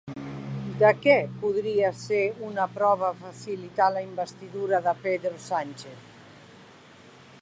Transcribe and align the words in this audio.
De 0.83 0.89
què 1.01 1.17
podria 1.43 1.91
ser 2.03 2.21
una 2.47 2.65
prova 2.79 3.11
facilitar 3.19 3.91
la 3.99 4.03
investidura 4.07 4.81
de 4.89 4.95
Pedro 5.05 5.35
Sánchez? 5.51 6.11